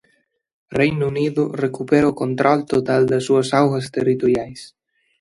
Reino 0.79 1.05
Undo 1.11 1.43
recupera 1.63 2.11
o 2.11 2.17
control 2.21 2.59
total 2.73 3.01
das 3.11 3.23
súas 3.27 3.49
augas 3.59 3.85
territoriais. 3.95 4.61